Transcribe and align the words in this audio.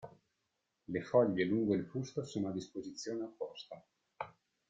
Le 0.87 1.03
foglie 1.03 1.43
lungo 1.43 1.75
il 1.75 1.85
fusto 1.85 2.25
sono 2.25 2.47
a 2.47 2.51
disposizione 2.51 3.21
opposta. 3.23 3.85